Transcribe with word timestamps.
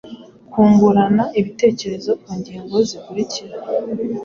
Kungurana 0.51 1.23
ibitekerezo 1.39 2.11
ku 2.21 2.29
ngingo 2.39 2.75
zikurikira: 2.87 3.55